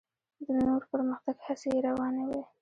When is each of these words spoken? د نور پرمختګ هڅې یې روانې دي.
د 0.45 0.47
نور 0.67 0.81
پرمختګ 0.91 1.35
هڅې 1.47 1.67
یې 1.75 1.79
روانې 1.87 2.25
دي. 2.31 2.41